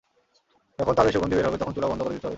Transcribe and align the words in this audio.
যখন 0.79 0.93
তালের 0.93 1.13
সুগন্ধি 1.13 1.35
বের 1.35 1.45
হবে, 1.45 1.57
তখন 1.57 1.73
চুলা 1.73 1.87
বন্ধ 1.87 2.01
করে 2.03 2.13
দিতে 2.13 2.27
হবে। 2.27 2.29